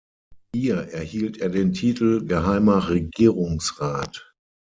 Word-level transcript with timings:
Hier 0.55 0.77
erhielt 0.91 1.37
er 1.41 1.49
den 1.49 1.73
Titel 1.73 2.25
„"Geheimer 2.25 2.89
Regierungsrat"“. 2.89 4.33